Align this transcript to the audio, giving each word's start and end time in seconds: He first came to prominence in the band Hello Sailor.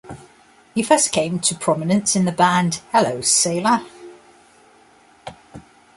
He 0.73 0.81
first 0.81 1.11
came 1.11 1.39
to 1.41 1.53
prominence 1.53 2.15
in 2.15 2.25
the 2.25 2.31
band 2.31 2.81
Hello 2.91 3.21
Sailor. 3.21 3.85